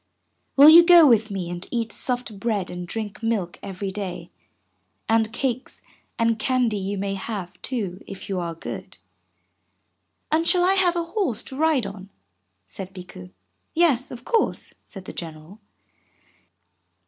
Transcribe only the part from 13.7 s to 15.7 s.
"Yes, of course," said the General.